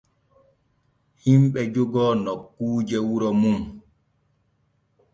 [1.23, 3.59] Himɓe jogoo nokkuuje wuro mum.